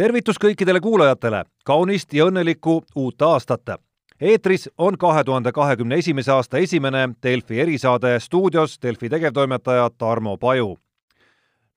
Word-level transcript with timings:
tervitus 0.00 0.38
kõikidele 0.40 0.80
kuulajatele, 0.80 1.42
kaunist 1.64 2.14
ja 2.16 2.24
õnnelikku 2.24 2.78
uut 2.96 3.22
aastat! 3.22 3.68
eetris 4.20 4.68
on 4.78 4.96
kahe 4.98 5.24
tuhande 5.24 5.52
kahekümne 5.52 5.98
esimese 6.00 6.32
aasta 6.32 6.58
esimene 6.58 7.08
Delfi 7.22 7.60
erisaade 7.60 8.14
stuudios 8.20 8.78
Delfi 8.82 9.10
tegevtoimetaja 9.12 9.90
Tarmo 9.98 10.36
Paju. 10.36 10.78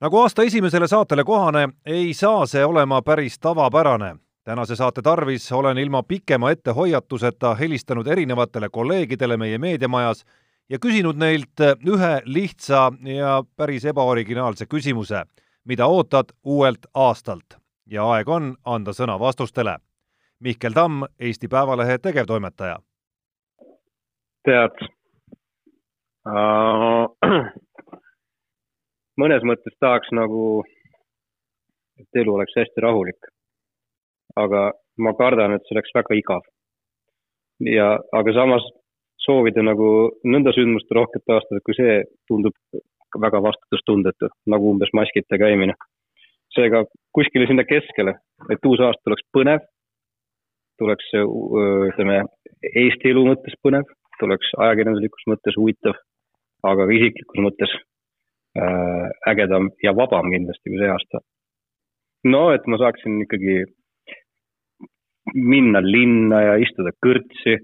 nagu 0.01 0.19
aasta 0.19 0.43
esimesele 0.43 0.87
saatele 0.87 1.23
kohane, 1.23 1.69
ei 1.85 2.13
saa 2.13 2.45
see 2.45 2.65
olema 2.65 3.01
päris 3.01 3.39
tavapärane. 3.39 4.15
tänase 4.43 4.75
saate 4.75 5.01
tarvis 5.01 5.51
olen 5.51 5.77
ilma 5.77 6.03
pikema 6.03 6.51
ettehoiatuseta 6.51 7.55
helistanud 7.55 8.07
erinevatele 8.07 8.69
kolleegidele 8.69 9.37
meie 9.37 9.57
meediamajas 9.57 10.23
ja 10.69 10.79
küsinud 10.79 11.19
neilt 11.19 11.59
ühe 11.87 12.21
lihtsa 12.25 12.91
ja 13.03 13.43
päris 13.55 13.85
ebaoriginaalse 13.85 14.65
küsimuse, 14.65 15.25
mida 15.63 15.87
ootad 15.87 16.31
uuelt 16.43 16.87
aastalt 16.93 17.62
ja 17.85 18.05
aeg 18.13 18.29
on 18.29 18.55
anda 18.65 18.93
sõna 18.93 19.17
vastustele. 19.19 19.77
Mihkel 20.43 20.73
Tamm, 20.75 21.03
Eesti 21.19 21.47
Päevalehe 21.47 21.97
tegevtoimetaja. 21.97 22.79
tead 24.43 24.81
uh,, 26.27 27.07
mõnes 29.21 29.45
mõttes 29.47 29.75
tahaks 29.79 30.11
nagu, 30.11 30.63
et 31.99 32.21
elu 32.21 32.33
oleks 32.35 32.57
hästi 32.57 32.83
rahulik. 32.83 33.31
aga 34.35 34.71
ma 34.97 35.13
kardan, 35.13 35.53
et 35.53 35.61
see 35.63 35.77
oleks 35.77 35.95
väga 35.95 36.15
igav. 36.15 36.41
ja, 37.59 37.99
aga 38.11 38.33
samas 38.33 38.67
soovida 39.17 39.63
nagu 39.63 40.11
nõnda 40.25 40.51
sündmuste 40.51 40.95
rohket 40.95 41.29
aastat, 41.29 41.63
kui 41.63 41.75
see 41.77 42.03
tundub 42.27 42.53
väga 43.21 43.39
vastutustundetu, 43.41 44.27
nagu 44.49 44.71
umbes 44.71 44.89
maskita 44.93 45.37
käimine 45.37 45.73
seega 46.55 46.83
kuskile 47.15 47.47
sinna 47.49 47.65
keskele, 47.67 48.15
et 48.51 48.69
uus 48.69 48.81
aasta 48.83 49.09
oleks 49.09 49.25
põnev, 49.35 49.63
tuleks 50.81 51.09
ütleme 51.17 52.23
Eesti 52.73 53.11
elu 53.11 53.25
mõttes 53.27 53.55
põnev, 53.65 53.89
tuleks 54.19 54.53
ajakirjanduslikus 54.65 55.27
mõttes 55.31 55.57
huvitav, 55.59 55.97
aga 56.63 56.87
ka 56.87 56.95
isiklikus 56.97 57.43
mõttes 57.47 57.75
ägedam 59.29 59.71
ja 59.83 59.95
vabam 59.97 60.29
kindlasti 60.31 60.69
kui 60.69 60.81
see 60.81 60.91
aasta. 60.93 61.23
no 62.23 62.43
et 62.53 62.67
ma 62.67 62.77
saaksin 62.77 63.21
ikkagi 63.25 63.63
minna 65.33 65.81
linna 65.81 66.41
ja 66.41 66.55
istuda 66.61 66.93
kõrtsi 67.05 67.57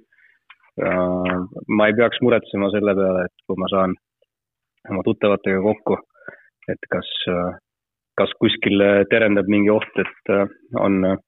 ma 1.68 1.88
ei 1.88 1.96
peaks 1.96 2.22
muretsema 2.24 2.70
selle 2.74 2.96
peale, 2.96 3.26
et 3.26 3.46
kui 3.46 3.58
ma 3.60 3.68
saan 3.72 3.96
oma 4.90 5.04
tuttavatega 5.04 5.62
kokku, 5.62 5.98
et 6.72 6.90
kas 6.94 7.10
kas 8.20 8.34
kuskil 8.42 8.84
terendab 9.12 9.50
mingi 9.52 9.72
oht, 9.74 9.92
et 10.02 10.34
äh, 10.34 10.50
on 10.80 11.00
äh, 11.08 11.20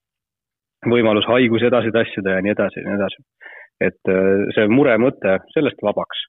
võimalus 0.91 1.27
haigusi 1.29 1.69
edasi 1.69 1.93
tassida 1.95 2.37
ja 2.37 2.43
nii 2.43 2.55
edasi 2.55 2.81
ja 2.81 2.87
nii 2.89 2.99
edasi. 2.99 3.23
et 3.81 4.11
äh, 4.13 4.43
see 4.55 4.67
mure 4.69 4.97
mõte 5.01 5.37
sellest 5.55 5.79
vabaks. 5.87 6.25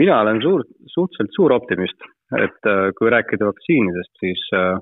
mina 0.00 0.20
olen 0.22 0.40
suur, 0.42 0.64
suhteliselt 0.94 1.36
suur 1.36 1.52
optimist, 1.52 2.08
et 2.38 2.68
kui 2.96 3.10
rääkida 3.12 3.44
vaktsiinidest, 3.50 4.12
siis 4.24 4.42
äh, 4.56 4.78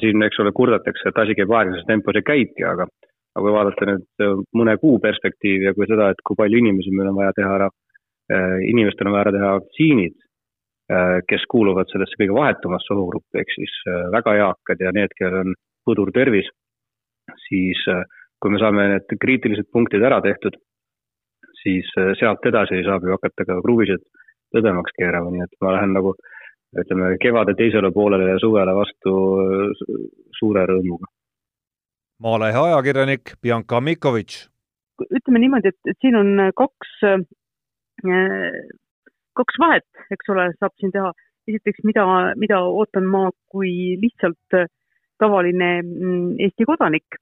siin, 0.00 0.22
eks 0.24 0.40
ole, 0.40 0.52
kurdetakse, 0.56 1.08
et 1.08 1.18
asi 1.20 1.36
käib 1.36 1.52
aeglases 1.52 1.84
tempos 1.88 2.16
ja 2.16 2.24
käibki, 2.24 2.64
aga 2.64 2.88
aga 3.32 3.42
kui 3.44 3.52
vaadata 3.52 3.86
nüüd 3.88 4.24
mõne 4.60 4.74
kuu 4.80 4.98
perspektiivi 5.00 5.64
ja 5.64 5.74
kui 5.76 5.86
seda, 5.88 6.10
et 6.12 6.18
kui 6.24 6.36
palju 6.36 6.58
inimesi 6.60 6.90
meil 6.92 7.08
on 7.08 7.16
vaja 7.16 7.32
teha 7.36 7.54
ära, 7.56 7.68
inimestel 8.68 9.08
on 9.08 9.14
vaja 9.14 9.24
ära 9.24 9.32
teha 9.32 9.52
vaktsiinid 9.56 10.18
Äh, 10.18 10.31
kes 11.28 11.44
kuuluvad 11.50 11.90
sellesse 11.92 12.18
kõige 12.20 12.34
vahetumasse 12.36 12.94
ohugruppi, 12.94 13.40
ehk 13.42 13.54
siis 13.54 13.76
äh, 13.88 14.08
väga 14.14 14.34
eakad 14.40 14.82
ja 14.84 14.92
need, 14.94 15.14
kellel 15.18 15.46
on 15.46 15.54
põdur 15.88 16.12
tervis, 16.14 16.50
siis 17.46 17.80
äh, 17.92 18.04
kui 18.42 18.52
me 18.54 18.60
saame 18.62 18.88
need 18.94 19.16
kriitilised 19.22 19.70
punktid 19.72 20.02
ära 20.04 20.20
tehtud, 20.24 20.58
siis 21.62 21.88
sealt 22.18 22.44
edasi 22.50 22.82
saab 22.82 23.04
ju 23.06 23.14
hakata 23.14 23.46
ka 23.46 23.60
kruvisid 23.62 24.02
tõdemaks 24.52 24.94
keerama, 24.98 25.30
nii 25.30 25.44
et 25.44 25.58
ma 25.62 25.76
lähen 25.76 25.94
nagu 25.94 26.16
ütleme, 26.82 27.12
kevade 27.22 27.54
teisele 27.54 27.92
poolele 27.94 28.32
ja 28.32 28.40
suvele 28.42 28.74
vastu 28.74 29.12
suure 30.38 30.64
rõõmuga. 30.66 31.06
Maalehe 32.22 32.58
ajakirjanik 32.66 33.36
Bianca 33.42 33.80
Mikovitš. 33.80 34.48
ütleme 35.06 35.38
niimoodi, 35.44 35.70
et, 35.70 35.78
et 35.92 35.98
siin 36.02 36.18
on 36.18 36.50
kaks 36.58 36.96
kaks 39.38 39.58
vahet, 39.60 39.86
eks 40.14 40.32
ole, 40.34 40.50
saab 40.60 40.74
siin 40.78 40.94
teha. 40.94 41.12
esiteks, 41.50 41.80
mida, 41.82 42.04
mida 42.38 42.60
ootan 42.62 43.06
ma 43.10 43.24
kui 43.50 43.96
lihtsalt 43.98 44.54
äh, 44.54 44.68
tavaline 45.18 45.70
mm, 45.82 46.36
Eesti 46.46 46.66
kodanik 46.68 47.18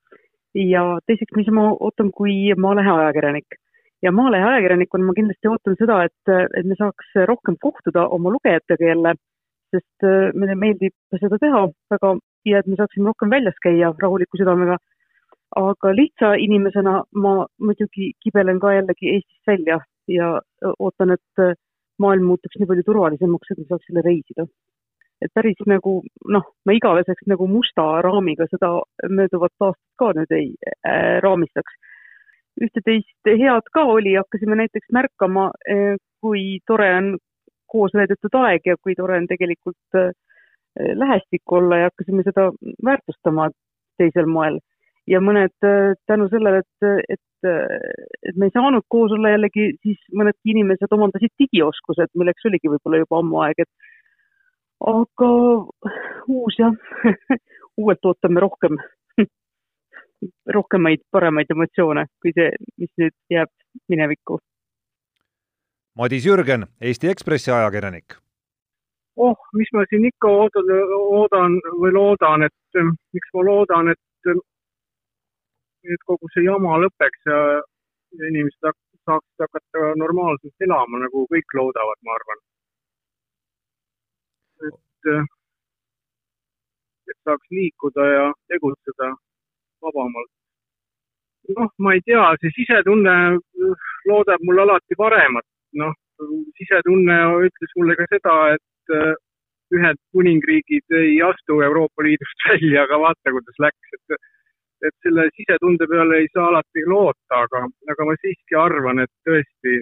ja 0.55 0.83
teiseks, 1.07 1.33
mis 1.39 1.49
ma 1.55 1.71
ootan 1.73 2.11
kui 2.13 2.53
Maalehe 2.57 2.91
ajakirjanik. 2.91 3.57
ja 4.03 4.13
Maalehe 4.13 4.45
ajakirjanikuna 4.45 5.07
ma 5.07 5.15
kindlasti 5.17 5.49
ootan 5.49 5.77
seda, 5.81 6.03
et, 6.09 6.33
et 6.59 6.67
me 6.67 6.77
saaks 6.79 7.17
rohkem 7.33 7.57
kohtuda 7.61 8.07
oma 8.17 8.33
lugejatega 8.37 8.93
jälle, 8.93 9.15
sest 9.75 10.07
äh, 10.09 10.33
meile 10.35 10.59
meeldib 10.65 11.21
seda 11.23 11.39
teha 11.41 11.67
väga 11.95 12.15
ja 12.51 12.61
et 12.61 12.67
me 12.67 12.77
saaksime 12.77 13.13
rohkem 13.13 13.31
väljas 13.31 13.59
käia 13.63 13.93
rahuliku 14.03 14.41
südamega. 14.41 14.79
aga 15.57 15.91
lihtsa 15.97 16.35
inimesena 16.39 16.93
ma 17.23 17.33
muidugi 17.59 18.13
kibelen 18.23 18.61
ka 18.61 18.73
jällegi 18.77 19.15
Eestist 19.15 19.47
välja 19.47 19.81
ja 20.09 20.29
ootan, 20.79 21.11
et 21.17 21.59
maailm 22.03 22.29
muutuks 22.31 22.59
nii 22.59 22.69
palju 22.71 22.87
turvalisemaks, 22.87 23.53
et 23.53 23.63
me 23.63 23.69
saaks 23.69 23.89
selle 23.89 24.05
reisida. 24.07 24.47
et 25.21 25.33
päris 25.37 25.59
nagu 25.69 25.99
noh, 26.33 26.45
ma 26.65 26.73
igaveseks 26.73 27.27
nagu 27.29 27.45
musta 27.47 27.83
raamiga 28.07 28.47
seda 28.49 28.71
mööduvat 29.19 29.53
aastat 29.67 29.97
ka 30.01 30.13
nüüd 30.17 30.33
ei 30.37 30.47
äh, 30.65 31.19
raamistaks. 31.25 31.75
ühte-teist 32.61 33.33
head 33.43 33.69
ka 33.73 33.85
oli, 33.97 34.15
hakkasime 34.17 34.57
näiteks 34.63 34.89
märkama, 34.93 35.51
äh, 35.75 35.97
kui 36.21 36.61
tore 36.67 36.89
on 36.97 37.13
koos 37.71 37.95
veedetud 37.95 38.35
aeg 38.43 38.67
ja 38.67 38.77
kui 38.83 38.97
tore 38.97 39.19
on 39.21 39.29
tegelikult 39.31 40.01
äh, 40.01 40.11
lähestikku 41.05 41.61
olla 41.61 41.79
ja 41.79 41.93
hakkasime 41.93 42.25
seda 42.27 42.51
väärtustama 42.85 43.51
teisel 44.01 44.27
moel 44.27 44.61
ja 45.11 45.21
mõned 45.25 45.67
äh, 45.67 45.95
tänu 46.07 46.29
sellele, 46.33 46.63
et, 46.65 46.89
et, 47.17 47.23
et 47.47 48.37
me 48.37 48.49
ei 48.49 48.55
saanud 48.55 48.85
koos 48.89 49.13
olla 49.17 49.35
jällegi, 49.35 49.71
siis 49.83 50.01
mõnedki 50.17 50.53
inimesed 50.55 50.93
omandasid 50.97 51.33
digioskused, 51.41 52.13
milleks 52.19 52.47
oligi 52.51 52.73
võib-olla 52.73 53.03
juba 53.03 53.21
ammu 53.21 53.43
aeg, 53.45 53.65
et 53.65 53.91
aga 54.91 55.31
uus 56.29 56.59
jah 56.59 56.73
uuelt 57.81 58.05
ootame 58.05 58.41
rohkem 58.45 58.79
rohkemaid 60.57 61.05
paremaid 61.13 61.53
emotsioone 61.53 62.07
kui 62.23 62.33
see, 62.37 62.51
mis 62.81 62.93
nüüd 63.01 63.17
jääb 63.33 63.53
minevikku. 63.93 64.41
Madis 65.99 66.27
Jürgen, 66.27 66.67
Eesti 66.81 67.11
Ekspressi 67.11 67.51
ajakirjanik. 67.51 68.17
oh, 69.17 69.37
mis 69.53 69.69
ma 69.75 69.85
siin 69.91 70.07
ikka 70.09 70.29
oodan, 70.29 70.71
oodan 70.97 71.59
või 71.83 71.93
loodan, 71.93 72.47
et 72.47 72.81
miks 73.13 73.35
ma 73.35 73.45
loodan, 73.45 73.91
et 73.93 74.41
et 75.85 76.07
kogu 76.07 76.29
see 76.35 76.45
jama 76.45 76.77
lõpeks 76.85 77.29
ja, 77.31 77.41
ja 78.19 78.31
inimesed 78.33 78.73
saaksid 79.07 79.45
hakata 79.45 79.93
normaalselt 80.01 80.67
elama, 80.67 81.01
nagu 81.05 81.27
kõik 81.33 81.57
loodavad, 81.59 82.01
ma 82.05 82.17
arvan. 82.19 82.43
et, 84.69 85.09
et 87.11 87.19
saaks 87.25 87.55
liikuda 87.57 88.05
ja 88.13 88.27
tegutseda 88.53 89.09
vabamalt. 89.83 90.33
noh, 91.57 91.71
ma 91.83 91.95
ei 91.97 92.03
tea, 92.07 92.27
see 92.43 92.53
sisetunne 92.59 93.15
loodab 94.11 94.45
mulle 94.47 94.67
alati 94.67 94.99
paremat, 95.01 95.47
noh, 95.83 95.97
sisetunne 96.61 97.17
ütles 97.49 97.73
mulle 97.81 97.97
ka 97.99 98.07
seda, 98.13 98.37
et 98.57 98.95
äh, 98.99 99.15
Ühendkuningriigid 99.75 100.95
ei 100.99 101.17
astu 101.23 101.61
Euroopa 101.63 102.03
Liidust 102.03 102.45
välja, 102.51 102.85
aga 102.85 103.01
vaata, 103.07 103.35
kuidas 103.35 103.61
läks, 103.65 103.97
et 103.97 104.17
et 104.87 104.95
selle 105.05 105.27
sisetunde 105.37 105.87
peale 105.91 106.21
ei 106.23 106.29
saa 106.33 106.47
alati 106.51 106.85
loota, 106.93 107.43
aga, 107.45 107.65
aga 107.93 108.07
ma 108.09 108.17
siiski 108.21 108.57
arvan, 108.57 109.03
et 109.05 109.13
tõesti 109.29 109.81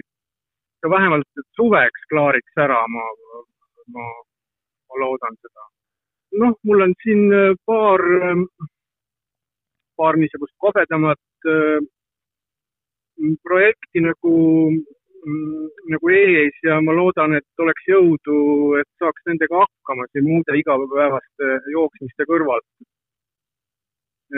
ka 0.81 0.91
vähemalt 0.91 1.43
suveks 1.57 2.07
klaariks 2.11 2.61
ära, 2.65 2.79
ma, 2.95 3.05
ma, 3.95 4.09
ma 4.89 5.01
loodan 5.03 5.39
seda. 5.39 5.69
noh, 6.41 6.53
mul 6.67 6.85
on 6.85 6.93
siin 7.03 7.23
äh, 7.33 7.55
paar, 7.65 8.03
ähm, 8.27 8.45
paar 9.97 10.19
niisugust 10.19 10.53
kogedamat 10.65 11.49
äh, 11.53 11.79
projekti 13.43 14.03
nagu, 14.05 14.35
mm, 15.25 15.65
nagu 15.95 16.11
ees 16.13 16.61
ja 16.63 16.77
ma 16.85 16.93
loodan, 16.95 17.33
et 17.39 17.63
oleks 17.65 17.89
jõudu, 17.89 18.37
et 18.79 18.89
saaks 19.01 19.25
nendega 19.31 19.65
hakkama 19.65 20.07
siin 20.11 20.29
muude 20.29 20.59
igapäevaste 20.61 21.57
jooksmiste 21.73 22.29
kõrvalt 22.29 22.67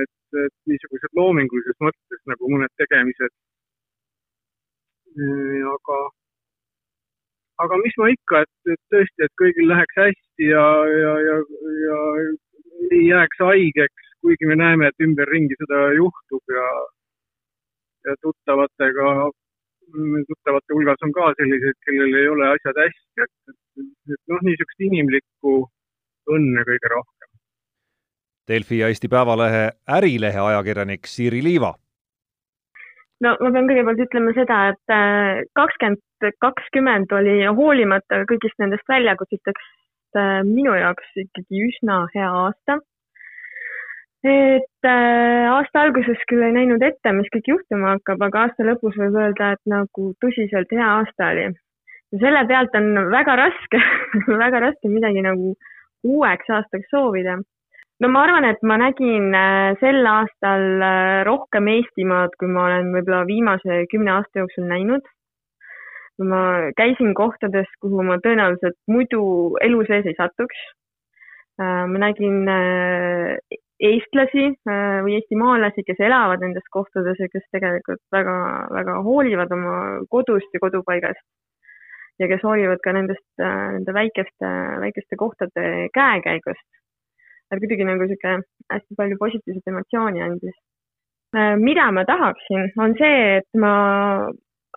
et, 0.04 0.40
et 0.46 0.54
niisugused 0.72 1.18
loomingulises 1.20 1.78
mõttes 1.84 2.22
nagu 2.32 2.52
mõned 2.54 2.72
tegemised. 2.82 3.34
aga, 5.72 5.98
aga 7.66 7.80
mis 7.84 7.98
ma 8.00 8.08
ikka, 8.14 8.44
et, 8.46 8.72
et 8.76 8.82
tõesti, 8.94 9.26
et 9.28 9.34
kõigil 9.42 9.68
läheks 9.72 10.00
hästi 10.04 10.48
ja, 10.54 10.66
ja, 11.02 11.14
ja, 11.28 11.36
ja 11.86 12.00
ei 12.92 13.04
jääks 13.10 13.44
haigeks, 13.44 14.10
kuigi 14.24 14.48
me 14.48 14.56
näeme, 14.56 14.88
et 14.88 15.06
ümberringi 15.08 15.58
seda 15.60 15.84
juhtub 15.98 16.56
ja, 16.56 16.68
ja 18.08 18.16
tuttavatega, 18.26 19.08
tuttavate 20.30 20.74
hulgas 20.74 21.04
on 21.06 21.14
ka 21.18 21.34
selliseid, 21.40 21.78
kellel 21.86 22.20
ei 22.22 22.28
ole 22.34 22.48
asjad 22.56 22.84
hästi, 22.86 23.26
et, 23.26 23.34
et, 23.52 23.90
et 24.16 24.22
noh, 24.32 24.44
niisugust 24.48 24.88
inimlikku 24.88 25.58
õnne 26.36 26.64
kõige 26.70 26.94
rohkem. 26.96 27.21
Delfi 28.48 28.82
ja 28.82 28.88
Eesti 28.92 29.08
Päevalehe 29.08 29.70
Ärilehe 29.98 30.40
ajakirjanik 30.40 31.08
Siiri 31.08 31.44
Liiva 31.44 31.74
no 33.22 33.34
ma 33.40 33.52
pean 33.54 33.68
kõigepealt 33.70 34.06
ütlema 34.06 34.34
seda, 34.38 34.62
et 34.74 34.94
äh, 34.96 35.44
kakskümmend 35.58 36.02
kakskümmend 36.42 37.14
oli 37.18 37.40
hoolimata 37.58 38.22
kõigist 38.30 38.58
nendest 38.62 38.88
väljakutsetest 38.90 40.18
äh, 40.18 40.42
minu 40.48 40.76
jaoks 40.78 41.22
ikkagi 41.24 41.66
üsna 41.70 42.04
hea 42.16 42.30
aasta. 42.44 42.80
et 44.26 44.86
äh, 44.90 45.50
aasta 45.50 45.86
alguses 45.86 46.22
küll 46.30 46.46
ei 46.46 46.54
näinud 46.58 46.84
ette, 46.86 47.14
mis 47.18 47.30
kõik 47.34 47.50
juhtuma 47.54 47.96
hakkab, 47.96 48.22
aga 48.28 48.46
aasta 48.46 48.68
lõpus 48.68 48.98
võib 49.02 49.18
öelda, 49.18 49.54
et 49.56 49.64
nagu 49.70 50.12
tõsiselt 50.22 50.74
hea 50.78 50.90
aasta 50.98 51.32
oli. 51.34 51.48
ja 52.12 52.24
selle 52.26 52.46
pealt 52.50 52.78
on 52.82 52.92
väga 53.14 53.38
raske 53.46 53.82
väga 54.46 54.66
raske 54.68 54.94
midagi 54.94 55.26
nagu 55.26 55.56
uueks 56.04 56.50
aastaks 56.50 56.90
soovida 56.94 57.38
no 58.02 58.10
ma 58.10 58.24
arvan, 58.26 58.48
et 58.50 58.62
ma 58.66 58.80
nägin 58.82 59.30
äh, 59.38 59.78
sel 59.82 60.06
aastal 60.10 60.64
äh, 60.82 61.22
rohkem 61.28 61.70
Eestimaad, 61.70 62.34
kui 62.42 62.50
ma 62.50 62.66
olen 62.68 62.90
võib-olla 62.96 63.24
viimase 63.30 63.84
kümne 63.92 64.16
aasta 64.18 64.42
jooksul 64.42 64.70
näinud. 64.70 65.10
ma 66.22 66.70
käisin 66.78 67.16
kohtades, 67.18 67.70
kuhu 67.82 68.04
ma 68.06 68.20
tõenäoliselt 68.22 68.76
muidu 68.94 69.22
elu 69.66 69.80
sees 69.88 70.06
ei 70.06 70.18
satuks. 70.18 70.60
Äh, 71.62 71.86
ma 71.90 72.02
nägin 72.04 72.44
eestlasi 73.82 74.44
või 75.06 75.16
eestimaalasi, 75.18 75.82
kes 75.86 76.02
elavad 76.06 76.44
nendes 76.46 76.68
kohtades 76.74 77.18
ja 77.22 77.30
kes 77.34 77.46
tegelikult 77.54 78.02
väga, 78.14 78.36
väga 78.78 79.00
hoolivad 79.08 79.54
oma 79.58 79.78
kodust 80.10 80.54
ja 80.54 80.62
kodupaigast. 80.62 81.26
ja 82.22 82.28
kes 82.30 82.44
hoolivad 82.46 82.78
ka 82.84 82.94
nendest, 82.94 83.26
nende 83.42 83.94
väikeste, 83.94 84.50
väikeste 84.86 85.18
kohtade 85.18 85.90
käekäigust 85.94 86.81
et 87.52 87.60
kuidagi 87.60 87.88
nagu 87.88 88.08
sihuke 88.08 88.36
hästi 88.72 88.98
palju 88.98 89.18
positiivset 89.20 89.72
emotsiooni 89.72 90.24
andis. 90.24 90.56
Äh, 91.36 91.56
mida 91.60 91.92
ma 91.92 92.04
tahaksin, 92.06 92.72
on 92.84 92.96
see, 93.00 93.38
et 93.40 93.60
ma, 93.64 93.74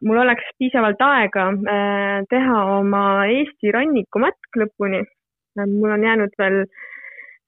mul 0.06 0.20
oleks 0.22 0.52
piisavalt 0.58 1.00
aega 1.02 1.48
äh, 1.50 2.20
teha 2.30 2.60
oma 2.78 3.04
Eesti 3.26 3.72
rannikumatk 3.74 4.60
lõpuni. 4.62 5.02
Äh, 5.58 5.66
mul 5.70 5.96
on 5.96 6.06
jäänud 6.06 6.34
veel 6.38 6.64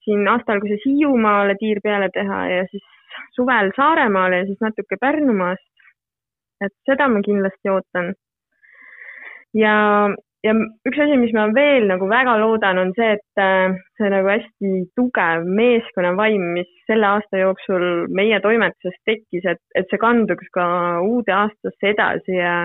siin 0.06 0.26
aasta 0.30 0.54
alguses 0.54 0.82
Hiiumaale 0.86 1.54
tiir 1.60 1.80
peale 1.82 2.10
teha 2.14 2.42
ja 2.50 2.66
siis 2.70 2.84
suvel 3.38 3.72
Saaremaale 3.76 4.42
ja 4.42 4.50
siis 4.50 4.60
natuke 4.60 4.98
Pärnumaast. 5.00 5.66
et 6.64 6.72
seda 6.88 7.06
ma 7.12 7.20
kindlasti 7.20 7.68
ootan. 7.68 8.14
ja 9.54 9.74
ja 10.46 10.54
üks 10.88 10.98
asi, 11.02 11.18
mis 11.20 11.32
ma 11.36 11.46
veel 11.54 11.86
nagu 11.90 12.08
väga 12.10 12.36
loodan, 12.40 12.78
on 12.82 12.92
see, 12.96 13.12
et 13.16 13.42
äh, 13.42 13.74
see 13.98 14.10
nagu 14.12 14.30
hästi 14.30 14.72
tugev 14.98 15.46
meeskonnavaim, 15.58 16.44
mis 16.56 16.70
selle 16.88 17.08
aasta 17.16 17.40
jooksul 17.40 18.06
meie 18.16 18.38
toimetuses 18.44 18.96
tekkis, 19.08 19.46
et, 19.52 19.62
et 19.78 19.88
see 19.90 20.02
kanduks 20.02 20.50
ka 20.56 20.66
uude 21.06 21.34
aastasse 21.34 21.92
edasi 21.92 22.38
ja, 22.38 22.58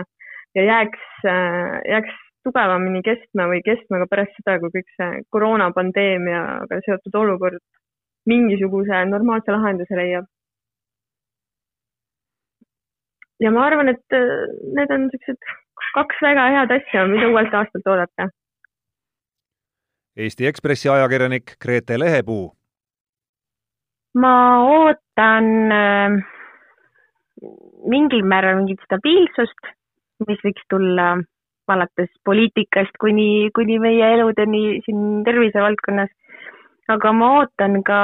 ja 0.57 0.67
jääks, 0.67 1.07
äh, 1.25 1.79
jääks 1.95 2.19
tugevamini 2.45 3.03
kestma 3.05 3.47
või 3.51 3.61
kestma 3.65 4.01
ka 4.01 4.09
pärast 4.11 4.37
seda, 4.39 4.57
kui 4.61 4.73
kõik 4.77 4.93
see 4.97 5.23
koroonapandeemiaga 5.33 6.81
seotud 6.87 7.17
olukord 7.23 7.61
mingisuguse 8.29 9.05
normaalse 9.09 9.53
lahenduse 9.53 9.97
leiab. 9.97 10.29
ja 13.41 13.49
ma 13.49 13.65
arvan, 13.65 13.89
et 13.89 14.13
äh, 14.13 14.47
need 14.77 14.91
on 14.93 15.07
niisugused 15.07 15.60
kaks 15.95 16.21
väga 16.21 16.47
head 16.55 16.71
asja, 16.77 17.05
mida 17.07 17.29
uuelt 17.31 17.53
aastalt 17.53 17.87
oodata. 17.87 18.29
Eesti 20.17 20.47
Ekspressi 20.47 20.89
ajakirjanik 20.89 21.55
Grete 21.61 21.99
Lehepuu. 21.99 22.51
ma 24.13 24.33
ootan 24.67 25.45
äh, 25.71 26.15
mingil 27.87 28.25
määral 28.27 28.57
mingit 28.59 28.81
stabiilsust, 28.83 29.69
mis 30.27 30.41
võiks 30.43 30.65
tulla 30.69 31.13
alates 31.71 32.09
poliitikast 32.27 32.97
kuni, 32.99 33.49
kuni 33.55 33.77
meie 33.79 34.09
eludeni 34.17 34.81
siin 34.85 35.23
tervisevaldkonnas. 35.23 36.11
aga 36.91 37.11
ma 37.15 37.29
ootan 37.37 37.79
ka, 37.87 38.01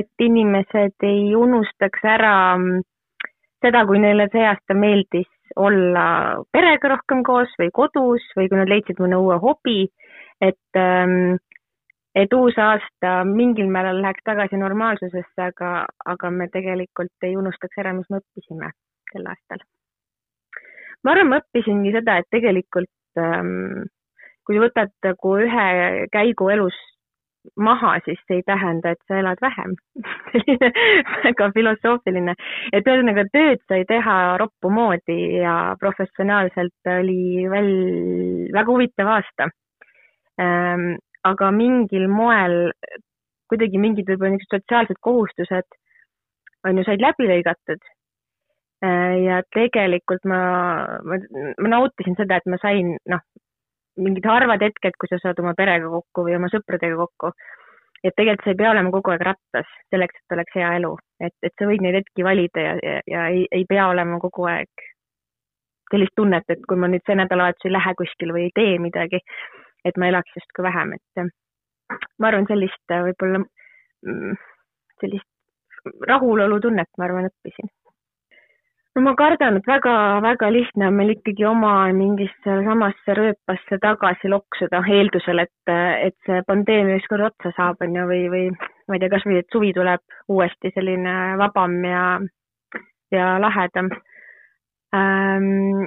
et 0.00 0.26
inimesed 0.26 1.06
ei 1.06 1.36
unustaks 1.38 2.02
ära 2.02 2.34
seda, 3.62 3.84
kui 3.86 4.00
neile 4.02 4.26
see 4.32 4.42
aasta 4.42 4.74
meeldis 4.74 5.28
olla 5.56 6.04
perega 6.52 6.94
rohkem 6.94 7.22
koos 7.26 7.52
või 7.60 7.70
kodus 7.74 8.24
või 8.36 8.48
kui 8.48 8.58
nad 8.58 8.70
leidsid 8.70 9.00
mõne 9.02 9.18
uue 9.20 9.36
hobi, 9.42 9.84
et, 10.42 10.78
ähm, 10.78 11.36
et 12.14 12.32
uus 12.34 12.58
aasta 12.58 13.16
mingil 13.28 13.70
määral 13.70 14.02
läheks 14.02 14.24
tagasi 14.26 14.58
normaalsusesse, 14.60 15.48
aga, 15.50 15.86
aga 16.06 16.30
me 16.30 16.48
tegelikult 16.52 17.28
ei 17.28 17.36
unustaks 17.36 17.82
ära, 17.82 17.94
mis 17.94 18.10
me 18.10 18.22
õppisime 18.22 18.70
sel 19.12 19.30
aastal. 19.30 19.64
ma 21.04 21.12
arvan, 21.12 21.28
ma 21.28 21.42
õppisingi 21.42 21.92
seda, 21.92 22.18
et 22.18 22.30
tegelikult 22.32 23.20
ähm, 23.20 23.84
kui 24.46 24.58
võtad 24.60 24.92
nagu 25.04 25.36
ühe 25.44 25.68
käigu 26.12 26.48
elus 26.52 26.76
maha, 27.56 27.94
siis 28.04 28.20
see 28.26 28.40
ei 28.40 28.44
tähenda, 28.46 28.94
et 28.94 29.00
sa 29.08 29.18
elad 29.20 29.40
vähem 29.44 29.74
selline 30.32 30.70
väga 31.24 31.50
filosoofiline, 31.56 32.34
et 32.72 32.88
ühesõnaga 32.88 33.26
tööd 33.34 33.62
sai 33.68 33.84
teha 33.88 34.18
roppu 34.40 34.72
moodi 34.72 35.18
ja 35.42 35.56
professionaalselt 35.80 36.92
oli 36.98 37.46
veel 37.52 37.72
väga 38.54 38.70
huvitav 38.70 39.12
aasta 39.16 39.50
ähm,. 40.40 40.94
aga 41.24 41.50
mingil 41.56 42.08
moel 42.12 42.74
kuidagi 43.48 43.78
mingid 43.80 44.08
võib-olla 44.10 44.34
niisugused 44.34 44.64
sotsiaalsed 44.64 44.98
kohustused 45.00 45.78
on 46.68 46.80
ju, 46.80 46.84
said 46.84 47.04
läbi 47.04 47.28
lõigatud 47.30 47.80
äh,. 48.84 49.14
ja 49.24 49.40
tegelikult 49.56 50.24
ma, 50.28 50.42
ma, 51.04 51.20
ma 51.60 51.76
nautisin 51.76 52.18
seda, 52.20 52.40
et 52.40 52.50
ma 52.50 52.60
sain, 52.62 52.96
noh, 53.08 53.24
mingid 53.96 54.26
harvad 54.26 54.62
hetked, 54.64 54.96
kui 54.98 55.10
sa 55.10 55.20
saad 55.22 55.40
oma 55.42 55.54
perega 55.58 55.90
kokku 55.90 56.24
või 56.26 56.38
oma 56.38 56.50
sõpradega 56.52 56.96
kokku. 56.98 57.32
et 58.04 58.12
tegelikult 58.16 58.44
sa 58.44 58.52
ei 58.52 58.56
pea 58.60 58.70
olema 58.70 58.90
kogu 58.92 59.12
aeg 59.14 59.22
rattas 59.24 59.68
selleks, 59.90 60.18
et 60.18 60.34
oleks 60.36 60.56
hea 60.58 60.72
elu, 60.78 60.90
et, 61.24 61.34
et 61.42 61.54
sa 61.58 61.68
võid 61.70 61.80
neid 61.80 61.96
hetki 61.96 62.24
valida 62.26 62.64
ja, 62.66 62.74
ja, 62.82 62.98
ja 63.08 63.22
ei, 63.32 63.46
ei 63.50 63.64
pea 63.68 63.86
olema 63.88 64.18
kogu 64.20 64.44
aeg 64.50 64.84
sellist 65.92 66.12
tunnet, 66.16 66.44
et 66.52 66.60
kui 66.68 66.76
ma 66.80 66.90
nüüd 66.90 67.04
see 67.06 67.16
nädalavahetus 67.16 67.68
ei 67.68 67.72
lähe 67.72 67.94
kuskile 67.96 68.36
või 68.36 68.48
ei 68.48 68.52
tee 68.58 68.74
midagi, 68.82 69.22
et 69.88 69.96
ma 70.00 70.10
elaks 70.12 70.36
justkui 70.36 70.66
vähem, 70.66 70.92
et 70.98 71.24
ma 72.18 72.28
arvan, 72.28 72.48
sellist 72.50 72.96
võib-olla, 73.06 73.40
mm, 74.04 74.36
sellist 75.00 76.04
rahulolutunnet, 76.10 76.92
ma 76.98 77.08
arvan, 77.08 77.30
õppisin 77.32 77.72
no 78.94 79.02
ma 79.02 79.14
kardan, 79.18 79.58
et 79.58 79.66
väga-väga 79.66 80.50
lihtne 80.54 80.86
on 80.88 80.96
meil 80.98 81.14
ikkagi 81.16 81.46
oma 81.48 81.72
mingisse 81.96 82.58
samasse 82.66 83.16
rööpasse 83.18 83.78
tagasi 83.82 84.30
loksuda 84.30 84.82
eeldusel, 84.98 85.42
et, 85.42 85.72
et 86.06 86.16
see 86.28 86.44
pandeemia 86.46 87.00
ükskord 87.00 87.26
otsa 87.30 87.52
saab, 87.56 87.82
on 87.82 87.98
ju, 87.98 88.06
või, 88.10 88.22
või 88.30 88.46
ma 88.54 88.96
ei 88.96 89.02
tea, 89.02 89.10
kasvõi 89.16 89.40
et 89.40 89.50
suvi 89.56 89.72
tuleb 89.76 90.02
uuesti 90.30 90.72
selline 90.76 91.16
vabam 91.42 91.76
ja, 91.88 92.06
ja 93.14 93.34
lahedam 93.42 93.90
ähm,. 94.94 95.84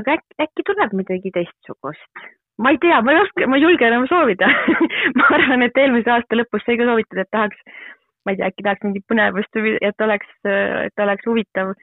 aga 0.00 0.18
äkki, 0.18 0.40
äkki 0.44 0.68
tuleb 0.68 0.96
midagi 1.00 1.32
teistsugust? 1.32 2.24
ma 2.60 2.70
ei 2.70 2.78
tea, 2.82 3.00
ma 3.02 3.14
ei 3.14 3.22
oska, 3.24 3.48
ma 3.48 3.56
ei 3.56 3.64
julge 3.64 3.88
enam 3.88 4.04
soovida 4.10 4.52
ma 5.18 5.32
arvan, 5.32 5.64
et 5.64 5.80
eelmise 5.80 6.12
aasta 6.12 6.38
lõpus 6.38 6.66
sai 6.66 6.76
ka 6.78 6.92
soovitada, 6.92 7.24
et 7.24 7.32
tahaks 7.32 7.92
ma 8.24 8.32
ei 8.32 8.38
tea, 8.38 8.48
äkki 8.50 8.64
tahaks 8.64 8.84
mingit 8.86 9.04
põnevust, 9.10 9.58
et 9.88 10.06
oleks, 10.06 10.30
et 10.44 11.02
oleks 11.06 11.26
huvitav. 11.28 11.74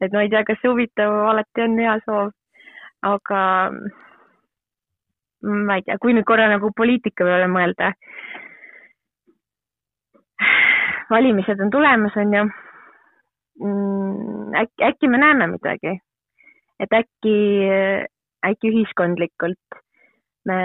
et 0.00 0.12
ma 0.12 0.22
ei 0.22 0.30
tea, 0.32 0.44
kas 0.48 0.60
see 0.62 0.72
huvitav 0.72 1.12
alati 1.32 1.64
on 1.66 1.78
hea 1.78 1.98
soov, 2.06 2.32
aga 3.02 3.42
ma 5.42 5.76
ei 5.76 5.84
tea, 5.86 5.98
kui 6.00 6.14
nüüd 6.16 6.26
korra 6.28 6.48
nagu 6.52 6.72
poliitika 6.76 7.26
peale 7.28 7.48
mõelda. 7.50 7.92
valimised 11.12 11.60
on 11.60 11.70
tulemas, 11.70 12.14
on 12.16 12.34
ju. 12.34 12.42
Mm, 13.62 14.54
äkki, 14.56 14.84
äkki 14.88 15.08
me 15.12 15.18
näeme 15.20 15.46
midagi, 15.52 15.98
et 16.80 16.94
äkki, 16.96 17.34
äkki 18.48 18.70
ühiskondlikult 18.72 19.82
me, 20.48 20.60